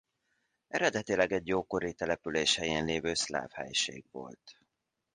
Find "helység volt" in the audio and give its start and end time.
3.51-4.59